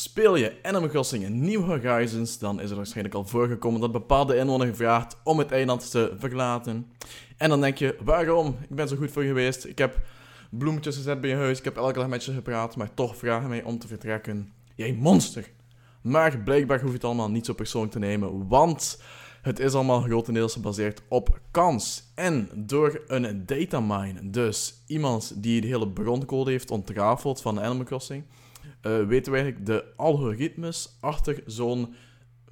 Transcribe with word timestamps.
Speel 0.00 0.36
je 0.36 0.56
Animal 0.62 0.88
Crossing 0.88 1.28
New 1.28 1.64
Horizons, 1.64 2.38
dan 2.38 2.60
is 2.60 2.68
het 2.68 2.76
waarschijnlijk 2.76 3.14
al 3.14 3.24
voorgekomen 3.24 3.80
dat 3.80 3.92
bepaalde 3.92 4.36
inwoner 4.36 4.74
vraagt 4.76 5.16
om 5.24 5.38
het 5.38 5.52
eiland 5.52 5.90
te 5.90 6.14
verlaten. 6.18 6.92
En 7.36 7.48
dan 7.48 7.60
denk 7.60 7.78
je, 7.78 7.96
waarom? 8.04 8.56
Ik 8.68 8.76
ben 8.76 8.88
zo 8.88 8.96
goed 8.96 9.10
voor 9.10 9.22
geweest. 9.22 9.64
Ik 9.64 9.78
heb 9.78 9.98
bloemetjes 10.50 10.96
gezet 10.96 11.20
bij 11.20 11.30
je 11.30 11.36
huis, 11.36 11.58
ik 11.58 11.64
heb 11.64 11.76
elke 11.76 11.98
dag 11.98 12.08
met 12.08 12.24
je 12.24 12.32
gepraat, 12.32 12.76
maar 12.76 12.94
toch 12.94 13.16
vragen 13.16 13.48
mij 13.48 13.62
om 13.62 13.78
te 13.78 13.86
vertrekken. 13.86 14.52
Jij 14.74 14.92
monster! 14.92 15.50
Maar 16.00 16.38
blijkbaar 16.38 16.80
hoef 16.80 16.88
je 16.88 16.94
het 16.94 17.04
allemaal 17.04 17.30
niet 17.30 17.46
zo 17.46 17.52
persoonlijk 17.52 17.92
te 17.92 17.98
nemen, 17.98 18.48
want 18.48 19.02
het 19.42 19.58
is 19.58 19.74
allemaal 19.74 20.00
grotendeels 20.00 20.52
gebaseerd 20.52 21.02
op 21.08 21.40
kans. 21.50 22.02
En 22.14 22.48
door 22.54 23.02
een 23.06 23.46
datamine, 23.46 24.30
dus 24.30 24.74
iemand 24.86 25.42
die 25.42 25.60
de 25.60 25.66
hele 25.66 25.88
broncode 25.88 26.50
heeft 26.50 26.70
ontrafeld 26.70 27.40
van 27.40 27.60
Animal 27.60 27.84
Crossing, 27.84 28.24
uh, 28.82 29.06
weten 29.06 29.32
we 29.32 29.38
eigenlijk 29.38 29.66
de 29.66 29.84
algoritmes 29.96 30.96
achter 31.00 31.42
zo'n 31.46 31.94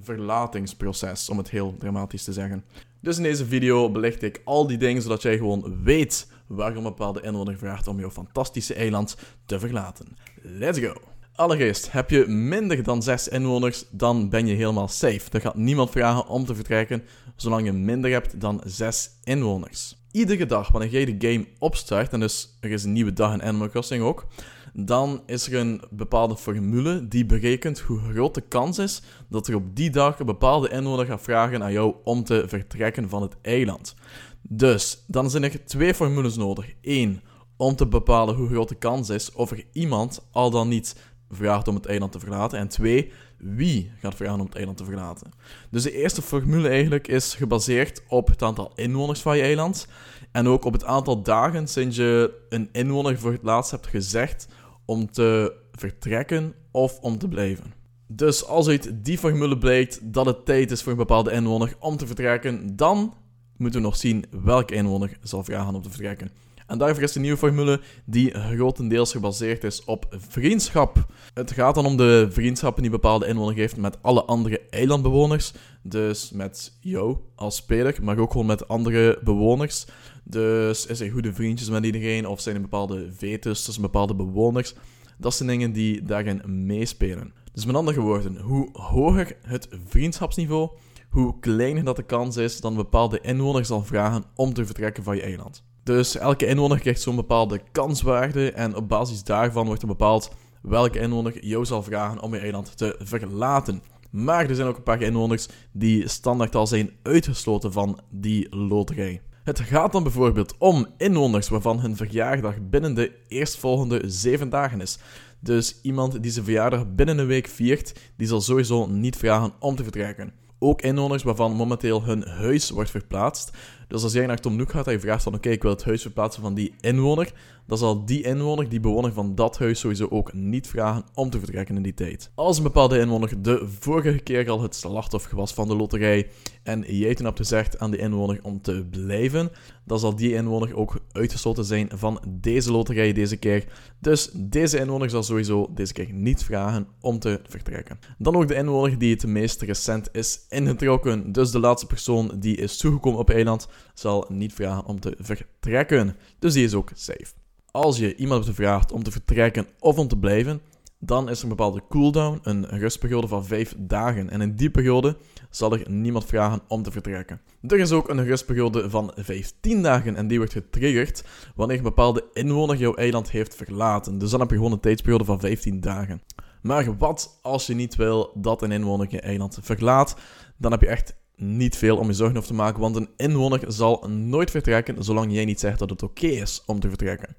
verlatingsproces, 0.00 1.28
om 1.28 1.38
het 1.38 1.50
heel 1.50 1.76
dramatisch 1.78 2.24
te 2.24 2.32
zeggen. 2.32 2.64
Dus 3.00 3.16
in 3.16 3.22
deze 3.22 3.46
video 3.46 3.90
belicht 3.90 4.22
ik 4.22 4.40
al 4.44 4.66
die 4.66 4.78
dingen 4.78 5.02
zodat 5.02 5.22
jij 5.22 5.36
gewoon 5.36 5.82
weet 5.82 6.28
waarom 6.46 6.76
een 6.76 6.82
bepaalde 6.82 7.22
inwoner 7.22 7.58
vraagt 7.58 7.88
om 7.88 7.98
jouw 8.00 8.10
fantastische 8.10 8.74
eiland 8.74 9.16
te 9.46 9.58
verlaten. 9.58 10.16
Let's 10.42 10.78
go! 10.78 10.92
Allereerst, 11.34 11.92
heb 11.92 12.10
je 12.10 12.26
minder 12.26 12.82
dan 12.82 13.02
6 13.02 13.28
inwoners, 13.28 13.84
dan 13.90 14.28
ben 14.28 14.46
je 14.46 14.54
helemaal 14.54 14.88
safe. 14.88 15.20
Er 15.30 15.40
gaat 15.40 15.54
niemand 15.54 15.90
vragen 15.90 16.26
om 16.26 16.44
te 16.44 16.54
vertrekken, 16.54 17.02
zolang 17.36 17.64
je 17.64 17.72
minder 17.72 18.10
hebt 18.10 18.40
dan 18.40 18.60
6 18.64 19.10
inwoners. 19.24 19.96
Iedere 20.10 20.46
dag, 20.46 20.68
wanneer 20.68 20.90
jij 20.90 21.04
de 21.04 21.28
game 21.28 21.46
opstart, 21.58 22.12
en 22.12 22.20
dus 22.20 22.56
er 22.60 22.70
is 22.70 22.84
een 22.84 22.92
nieuwe 22.92 23.12
dag 23.12 23.32
in 23.32 23.42
Animal 23.42 23.68
Crossing 23.68 24.02
ook, 24.02 24.26
dan 24.72 25.22
is 25.26 25.46
er 25.46 25.60
een 25.60 25.82
bepaalde 25.90 26.36
formule 26.36 27.08
die 27.08 27.26
berekent 27.26 27.78
hoe 27.80 28.00
groot 28.12 28.34
de 28.34 28.40
kans 28.40 28.78
is 28.78 29.02
dat 29.28 29.48
er 29.48 29.54
op 29.54 29.76
die 29.76 29.90
dag 29.90 30.18
een 30.18 30.26
bepaalde 30.26 30.68
inwoner 30.68 31.06
gaat 31.06 31.22
vragen 31.22 31.62
aan 31.62 31.72
jou 31.72 31.94
om 32.04 32.24
te 32.24 32.44
vertrekken 32.46 33.08
van 33.08 33.22
het 33.22 33.36
eiland. 33.42 33.94
Dus, 34.42 35.04
dan 35.06 35.30
zijn 35.30 35.42
er 35.42 35.64
twee 35.64 35.94
formules 35.94 36.36
nodig. 36.36 36.74
Eén, 36.82 37.20
om 37.56 37.76
te 37.76 37.86
bepalen 37.86 38.34
hoe 38.34 38.48
groot 38.48 38.68
de 38.68 38.74
kans 38.74 39.08
is 39.08 39.32
of 39.32 39.50
er 39.50 39.64
iemand 39.72 40.28
al 40.32 40.50
dan 40.50 40.68
niet 40.68 40.96
vraagt 41.30 41.68
om 41.68 41.74
het 41.74 41.86
eiland 41.86 42.12
te 42.12 42.18
verlaten. 42.18 42.58
En 42.58 42.68
twee, 42.68 43.12
wie 43.38 43.90
gaat 43.98 44.14
vragen 44.14 44.40
om 44.40 44.46
het 44.46 44.54
eiland 44.54 44.76
te 44.76 44.84
verlaten. 44.84 45.30
Dus 45.70 45.82
de 45.82 45.92
eerste 45.92 46.22
formule 46.22 46.68
eigenlijk 46.68 47.08
is 47.08 47.34
gebaseerd 47.34 48.02
op 48.08 48.28
het 48.28 48.42
aantal 48.42 48.72
inwoners 48.74 49.20
van 49.20 49.36
je 49.36 49.42
eiland. 49.42 49.86
En 50.32 50.48
ook 50.48 50.64
op 50.64 50.72
het 50.72 50.84
aantal 50.84 51.22
dagen 51.22 51.68
sinds 51.68 51.96
je 51.96 52.34
een 52.48 52.68
inwoner 52.72 53.18
voor 53.18 53.32
het 53.32 53.42
laatst 53.42 53.70
hebt 53.70 53.86
gezegd 53.86 54.48
om 54.84 55.10
te 55.10 55.56
vertrekken 55.72 56.54
of 56.70 56.98
om 57.00 57.18
te 57.18 57.28
blijven. 57.28 57.72
Dus 58.06 58.46
als 58.46 58.68
uit 58.68 58.90
die 59.04 59.18
formule 59.18 59.58
blijkt 59.58 60.12
dat 60.12 60.26
het 60.26 60.44
tijd 60.44 60.70
is 60.70 60.82
voor 60.82 60.92
een 60.92 60.98
bepaalde 60.98 61.32
inwoner 61.32 61.74
om 61.78 61.96
te 61.96 62.06
vertrekken, 62.06 62.76
dan 62.76 63.14
moeten 63.56 63.80
we 63.80 63.86
nog 63.86 63.96
zien 63.96 64.24
welke 64.42 64.74
inwoner 64.74 65.18
zal 65.22 65.44
vragen 65.44 65.74
om 65.74 65.82
te 65.82 65.90
vertrekken. 65.90 66.30
En 66.68 66.78
daarvoor 66.78 67.02
is 67.02 67.12
de 67.12 67.20
nieuwe 67.20 67.36
formule 67.38 67.80
die 68.04 68.30
grotendeels 68.30 69.12
gebaseerd 69.12 69.64
is 69.64 69.84
op 69.84 70.06
vriendschap. 70.10 71.06
Het 71.34 71.52
gaat 71.52 71.74
dan 71.74 71.86
om 71.86 71.96
de 71.96 72.28
vriendschappen 72.30 72.82
die 72.82 72.90
bepaalde 72.90 73.26
inwoner 73.26 73.54
heeft 73.54 73.76
met 73.76 74.02
alle 74.02 74.24
andere 74.24 74.60
eilandbewoners. 74.70 75.52
Dus 75.82 76.30
met 76.30 76.76
jou 76.80 77.16
als 77.34 77.56
speler, 77.56 77.98
maar 78.02 78.18
ook 78.18 78.30
gewoon 78.30 78.46
met 78.46 78.68
andere 78.68 79.18
bewoners. 79.24 79.86
Dus 80.24 80.86
is 80.86 80.98
hij 80.98 81.10
goede 81.10 81.34
vriendjes 81.34 81.68
met 81.68 81.84
iedereen 81.84 82.26
of 82.26 82.40
zijn 82.40 82.54
er 82.54 82.62
bepaalde 82.62 83.12
vetus 83.12 83.64
tussen 83.64 83.82
bepaalde 83.82 84.14
bewoners? 84.14 84.74
Dat 85.18 85.34
zijn 85.34 85.48
dingen 85.48 85.72
die 85.72 86.02
daarin 86.02 86.66
meespelen. 86.66 87.32
Dus 87.52 87.66
met 87.66 87.76
andere 87.76 88.00
woorden, 88.00 88.36
hoe 88.40 88.68
hoger 88.72 89.36
het 89.42 89.68
vriendschapsniveau, 89.86 90.70
hoe 91.08 91.38
kleiner 91.40 91.84
dat 91.84 91.96
de 91.96 92.02
kans 92.02 92.36
is 92.36 92.60
dat 92.60 92.70
een 92.70 92.76
bepaalde 92.76 93.20
inwoner 93.20 93.64
zal 93.64 93.84
vragen 93.84 94.24
om 94.34 94.52
te 94.52 94.66
vertrekken 94.66 95.02
van 95.02 95.16
je 95.16 95.22
eiland. 95.22 95.66
Dus 95.88 96.16
elke 96.16 96.46
inwoner 96.46 96.80
krijgt 96.80 97.00
zo'n 97.00 97.16
bepaalde 97.16 97.60
kanswaarde 97.72 98.52
en 98.52 98.76
op 98.76 98.88
basis 98.88 99.24
daarvan 99.24 99.66
wordt 99.66 99.82
er 99.82 99.88
bepaald 99.88 100.30
welke 100.62 100.98
inwoner 100.98 101.44
jou 101.46 101.64
zal 101.64 101.82
vragen 101.82 102.20
om 102.20 102.34
je 102.34 102.40
eiland 102.40 102.76
te 102.76 102.96
verlaten. 102.98 103.82
Maar 104.10 104.48
er 104.48 104.54
zijn 104.54 104.68
ook 104.68 104.76
een 104.76 104.82
paar 104.82 105.02
inwoners 105.02 105.48
die 105.72 106.08
standaard 106.08 106.54
al 106.54 106.66
zijn 106.66 106.90
uitgesloten 107.02 107.72
van 107.72 108.00
die 108.10 108.56
loterij. 108.56 109.20
Het 109.44 109.60
gaat 109.60 109.92
dan 109.92 110.02
bijvoorbeeld 110.02 110.54
om 110.58 110.86
inwoners 110.96 111.48
waarvan 111.48 111.80
hun 111.80 111.96
verjaardag 111.96 112.54
binnen 112.70 112.94
de 112.94 113.12
eerstvolgende 113.28 114.02
zeven 114.06 114.48
dagen 114.50 114.80
is. 114.80 114.98
Dus 115.40 115.80
iemand 115.82 116.22
die 116.22 116.30
zijn 116.30 116.44
verjaardag 116.44 116.94
binnen 116.94 117.18
een 117.18 117.26
week 117.26 117.46
viert, 117.46 118.00
die 118.16 118.26
zal 118.26 118.40
sowieso 118.40 118.86
niet 118.86 119.16
vragen 119.16 119.52
om 119.58 119.76
te 119.76 119.82
vertrekken. 119.82 120.32
Ook 120.58 120.82
inwoners 120.82 121.22
waarvan 121.22 121.52
momenteel 121.52 122.04
hun 122.04 122.22
huis 122.26 122.70
wordt 122.70 122.90
verplaatst. 122.90 123.50
Dus 123.88 124.02
als 124.02 124.12
jij 124.12 124.26
naar 124.26 124.40
Tom 124.40 124.56
Nook 124.56 124.70
gaat 124.70 124.86
en 124.86 124.92
je 124.92 125.00
vraagt 125.00 125.22
van 125.22 125.34
oké, 125.34 125.48
ik 125.48 125.62
wil 125.62 125.70
het 125.70 125.84
huis 125.84 126.02
verplaatsen 126.02 126.42
van 126.42 126.54
die 126.54 126.74
inwoner, 126.80 127.32
dan 127.66 127.78
zal 127.78 128.04
die 128.04 128.22
inwoner, 128.22 128.68
die 128.68 128.80
bewoner 128.80 129.12
van 129.12 129.34
dat 129.34 129.58
huis, 129.58 129.80
sowieso 129.80 130.06
ook 130.10 130.32
niet 130.32 130.66
vragen 130.66 131.04
om 131.14 131.30
te 131.30 131.38
vertrekken 131.38 131.76
in 131.76 131.82
die 131.82 131.94
tijd. 131.94 132.30
Als 132.34 132.56
een 132.56 132.62
bepaalde 132.62 132.98
inwoner 132.98 133.42
de 133.42 133.66
vorige 133.78 134.18
keer 134.18 134.50
al 134.50 134.62
het 134.62 134.74
slachtoffer 134.74 135.36
was 135.36 135.54
van 135.54 135.68
de 135.68 135.76
loterij 135.76 136.28
en 136.62 136.84
jij 136.86 137.14
toen 137.14 137.26
hebt 137.26 137.38
gezegd 137.38 137.78
aan 137.78 137.90
die 137.90 138.00
inwoner 138.00 138.38
om 138.42 138.60
te 138.60 138.86
blijven, 138.90 139.50
dan 139.84 139.98
zal 139.98 140.16
die 140.16 140.34
inwoner 140.34 140.76
ook 140.76 141.00
uitgesloten 141.12 141.64
zijn 141.64 141.90
van 141.94 142.20
deze 142.28 142.72
loterij 142.72 143.12
deze 143.12 143.36
keer. 143.36 143.64
Dus 143.98 144.30
deze 144.34 144.78
inwoner 144.78 145.10
zal 145.10 145.22
sowieso 145.22 145.70
deze 145.74 145.92
keer 145.92 146.12
niet 146.12 146.44
vragen 146.44 146.86
om 147.00 147.18
te 147.18 147.40
vertrekken. 147.48 147.98
Dan 148.18 148.36
ook 148.36 148.48
de 148.48 148.54
inwoner 148.54 148.98
die 148.98 149.12
het 149.12 149.26
meest 149.26 149.62
recent 149.62 150.08
is 150.12 150.40
ingetrokken. 150.48 151.32
Dus 151.32 151.50
de 151.50 151.60
laatste 151.60 151.86
persoon 151.86 152.32
die 152.38 152.56
is 152.56 152.76
toegekomen 152.76 153.18
op 153.18 153.30
eiland 153.30 153.68
zal 153.94 154.26
niet 154.28 154.52
vragen 154.52 154.84
om 154.84 155.00
te 155.00 155.16
vertrekken. 155.18 156.16
Dus 156.38 156.52
die 156.52 156.64
is 156.64 156.74
ook 156.74 156.90
safe. 156.94 157.32
Als 157.70 157.98
je 157.98 158.16
iemand 158.16 158.44
gevraagd 158.44 158.92
om 158.92 159.02
te 159.02 159.10
vertrekken 159.10 159.66
of 159.78 159.98
om 159.98 160.08
te 160.08 160.16
blijven, 160.16 160.60
dan 161.00 161.28
is 161.28 161.38
er 161.38 161.42
een 161.42 161.48
bepaalde 161.48 161.82
cooldown, 161.88 162.38
een 162.42 162.66
rustperiode 162.68 163.28
van 163.28 163.44
5 163.46 163.74
dagen. 163.78 164.30
En 164.30 164.40
in 164.40 164.56
die 164.56 164.70
periode 164.70 165.16
zal 165.50 165.72
er 165.72 165.90
niemand 165.90 166.24
vragen 166.24 166.60
om 166.68 166.82
te 166.82 166.90
vertrekken. 166.90 167.40
Er 167.62 167.78
is 167.78 167.92
ook 167.92 168.08
een 168.08 168.24
rustperiode 168.24 168.90
van 168.90 169.12
15 169.16 169.82
dagen 169.82 170.16
en 170.16 170.28
die 170.28 170.38
wordt 170.38 170.52
getriggerd 170.52 171.24
wanneer 171.54 171.76
een 171.76 171.82
bepaalde 171.82 172.24
inwoner 172.32 172.76
jouw 172.76 172.94
eiland 172.94 173.30
heeft 173.30 173.54
verlaten. 173.54 174.18
Dus 174.18 174.30
dan 174.30 174.40
heb 174.40 174.50
je 174.50 174.56
gewoon 174.56 174.72
een 174.72 174.80
tijdsperiode 174.80 175.24
van 175.24 175.40
15 175.40 175.80
dagen. 175.80 176.22
Maar 176.62 176.96
wat 176.96 177.38
als 177.42 177.66
je 177.66 177.74
niet 177.74 177.96
wil 177.96 178.32
dat 178.34 178.62
een 178.62 178.72
inwoner 178.72 179.06
je 179.10 179.20
eiland 179.20 179.58
verlaat? 179.62 180.16
Dan 180.56 180.70
heb 180.70 180.80
je 180.80 180.86
echt 180.86 181.16
niet 181.38 181.76
veel 181.76 181.96
om 181.96 182.06
je 182.06 182.12
zorgen 182.12 182.36
over 182.36 182.48
te 182.48 182.54
maken, 182.54 182.80
want 182.80 182.96
een 182.96 183.08
inwoner 183.16 183.60
zal 183.66 184.08
nooit 184.08 184.50
vertrekken 184.50 185.04
zolang 185.04 185.32
jij 185.32 185.44
niet 185.44 185.60
zegt 185.60 185.78
dat 185.78 185.90
het 185.90 186.02
oké 186.02 186.26
is 186.26 186.62
om 186.66 186.80
te 186.80 186.88
vertrekken. 186.88 187.36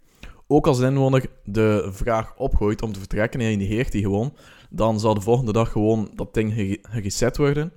Ook 0.47 0.67
als 0.67 0.79
een 0.79 0.87
inwoner 0.87 1.25
de 1.43 1.89
vraag 1.91 2.37
opgooit 2.37 2.81
om 2.81 2.93
te 2.93 2.99
vertrekken 2.99 3.39
en 3.39 3.51
je 3.51 3.57
negeert 3.57 3.91
die 3.91 4.03
gewoon, 4.03 4.33
dan 4.69 4.99
zal 4.99 5.13
de 5.13 5.21
volgende 5.21 5.51
dag 5.51 5.71
gewoon 5.71 6.11
dat 6.15 6.33
ding 6.33 6.79
gereset 6.81 7.37
worden 7.37 7.71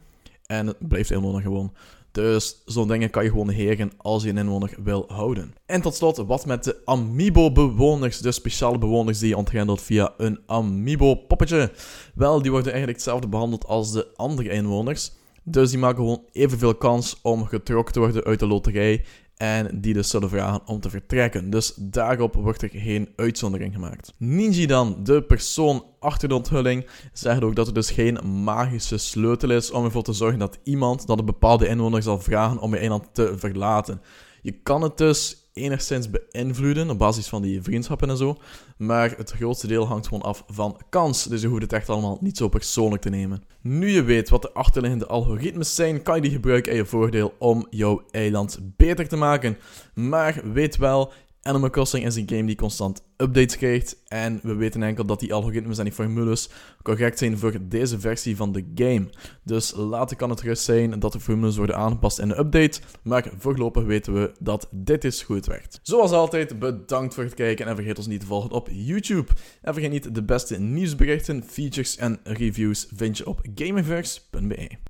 en 0.46 0.66
het 0.66 0.88
blijft 0.88 1.08
de 1.08 1.14
inwoner 1.14 1.42
gewoon. 1.42 1.72
Dus 2.12 2.62
zo'n 2.64 2.88
dingen 2.88 3.10
kan 3.10 3.24
je 3.24 3.30
gewoon 3.30 3.46
negeren 3.46 3.92
als 3.96 4.22
je 4.22 4.28
een 4.28 4.38
inwoner 4.38 4.74
wil 4.82 5.04
houden. 5.08 5.54
En 5.66 5.80
tot 5.80 5.94
slot, 5.94 6.16
wat 6.16 6.46
met 6.46 6.64
de 6.64 6.76
Amiibo-bewoners, 6.84 8.18
de 8.18 8.32
speciale 8.32 8.78
bewoners 8.78 9.18
die 9.18 9.28
je 9.28 9.36
ontgrendelt 9.36 9.82
via 9.82 10.14
een 10.16 10.40
Amiibo-poppetje? 10.46 11.70
Wel, 12.14 12.42
die 12.42 12.50
worden 12.50 12.72
eigenlijk 12.72 13.02
hetzelfde 13.02 13.28
behandeld 13.28 13.66
als 13.66 13.92
de 13.92 14.06
andere 14.16 14.50
inwoners. 14.50 15.12
Dus 15.44 15.70
die 15.70 15.78
maken 15.78 15.97
gewoon 15.97 16.25
evenveel 16.32 16.75
kans 16.75 17.19
om 17.22 17.47
getrokken 17.47 17.92
te 17.92 18.00
worden 18.00 18.25
uit 18.25 18.38
de 18.38 18.47
loterij 18.47 19.04
en 19.36 19.80
die 19.80 19.94
dus 19.94 20.10
zullen 20.10 20.28
vragen 20.28 20.66
om 20.66 20.80
te 20.80 20.91
vertrekken. 20.91 21.50
Dus 21.50 21.75
daarop 21.76 22.34
wordt 22.34 22.62
er 22.62 22.69
geen 22.72 23.08
uitzondering 23.16 23.72
gemaakt. 23.75 24.14
Ninji 24.16 24.66
dan, 24.66 24.97
de 25.02 25.22
persoon 25.22 25.84
achter 25.98 26.28
de 26.28 26.34
onthulling, 26.34 26.86
zegt 27.12 27.42
ook 27.42 27.56
dat 27.56 27.66
er 27.66 27.75
dus 27.75 27.91
geen 27.91 28.43
magische 28.44 28.99
sleutel 28.99 29.50
is 29.50 29.70
om 29.70 29.84
ervoor 29.84 30.02
te 30.02 30.12
zorgen 30.12 30.38
dat 30.38 30.58
iemand, 30.62 31.06
dat 31.06 31.19
een 31.19 31.25
bepaalde 31.25 31.69
inwoner 31.69 32.02
zal 32.02 32.20
vragen 32.20 32.58
om 32.58 32.75
je 32.75 32.78
eiland 32.81 33.08
te 33.12 33.32
verlaten. 33.37 34.00
Je 34.43 34.52
kan 34.52 34.82
het 34.82 34.99
dus 34.99 35.41
enigszins 35.52 36.08
beïnvloeden 36.10 36.90
op 36.90 36.99
basis 36.99 37.28
van 37.28 37.43
die 37.43 37.62
vriendschappen 37.62 38.10
en 38.10 38.16
zo. 38.16 38.37
Maar 38.76 39.14
het 39.16 39.31
grootste 39.31 39.66
deel 39.66 39.87
hangt 39.87 40.06
gewoon 40.06 40.22
af 40.22 40.44
van 40.46 40.81
kans. 40.88 41.25
Dus 41.25 41.40
je 41.40 41.46
hoeft 41.46 41.62
het 41.62 41.72
echt 41.72 41.88
allemaal 41.88 42.19
niet 42.20 42.37
zo 42.37 42.49
persoonlijk 42.49 43.02
te 43.02 43.10
nemen. 43.10 43.43
Nu 43.60 43.90
je 43.90 44.02
weet 44.02 44.28
wat 44.28 44.43
de 44.43 44.52
achterliggende 44.52 45.06
algoritmes 45.06 45.75
zijn, 45.75 46.02
kan 46.02 46.14
je 46.14 46.22
die 46.22 46.31
gebruiken 46.31 46.72
in 46.72 46.78
je 46.78 46.84
voordeel 46.84 47.34
om 47.38 47.66
jouw 47.70 48.02
eiland 48.10 48.58
beter 48.76 49.08
te 49.08 49.16
maken. 49.16 49.58
Maar 49.94 50.40
weet 50.52 50.76
wel, 50.76 51.12
Animal 51.42 51.70
Crossing 51.70 52.06
is 52.06 52.16
een 52.16 52.28
game 52.28 52.44
die 52.44 52.56
constant 52.56 53.02
updates 53.16 53.56
krijgt. 53.56 54.02
En 54.08 54.40
we 54.42 54.54
weten 54.54 54.82
enkel 54.82 55.04
dat 55.04 55.20
die 55.20 55.34
algoritmes 55.34 55.78
en 55.78 55.84
die 55.84 55.92
formules 55.92 56.48
correct 56.82 57.18
zijn 57.18 57.38
voor 57.38 57.58
deze 57.62 58.00
versie 58.00 58.36
van 58.36 58.52
de 58.52 58.64
game. 58.74 59.10
Dus 59.44 59.74
later 59.74 60.16
kan 60.16 60.30
het 60.30 60.40
gerust 60.40 60.64
zijn 60.64 60.98
dat 60.98 61.12
de 61.12 61.20
formules 61.20 61.56
worden 61.56 61.76
aangepast 61.76 62.18
in 62.18 62.28
de 62.28 62.38
update. 62.38 62.80
Maar 63.02 63.30
voorlopig 63.38 63.84
weten 63.84 64.14
we 64.14 64.32
dat 64.38 64.68
dit 64.70 65.04
is 65.04 65.22
goed 65.22 65.46
werkt. 65.46 65.80
Zoals 65.82 66.10
altijd, 66.10 66.58
bedankt 66.58 67.14
voor 67.14 67.24
het 67.24 67.34
kijken 67.34 67.66
en 67.66 67.74
vergeet 67.74 67.98
ons 67.98 68.06
niet 68.06 68.20
te 68.20 68.26
volgen 68.26 68.50
op 68.50 68.68
YouTube. 68.72 69.32
En 69.62 69.72
vergeet 69.72 69.92
niet 69.92 70.14
de 70.14 70.22
beste 70.22 70.58
nieuwsberichten, 70.58 71.44
features 71.44 71.96
en 71.96 72.20
reviews 72.24 72.88
vind 72.94 73.18
je 73.18 73.26
op 73.26 73.40
gameverse.be. 73.54 74.78